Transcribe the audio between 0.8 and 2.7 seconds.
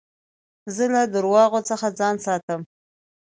له درواغو څخه ځان ساتم.